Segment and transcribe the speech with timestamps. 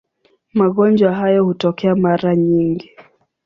[0.53, 2.91] Magonjwa hayo hutokea mara nyingi.